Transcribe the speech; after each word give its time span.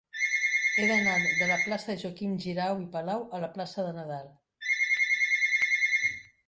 He 0.77 0.85
d'anar 0.91 1.17
de 1.41 1.49
la 1.51 1.57
plaça 1.65 1.91
de 1.91 1.97
Joaquim 2.05 2.33
Xirau 2.47 2.81
i 2.87 2.89
Palau 2.97 3.23
a 3.39 3.43
la 3.45 3.51
plaça 3.59 3.87
de 3.91 3.95
Nadal. 4.01 4.29